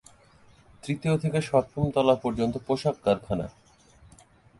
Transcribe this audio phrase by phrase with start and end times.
[0.83, 3.47] তৃতীয় থেকে সপ্তম তলা পর্যন্ত পোশাক কারখানা।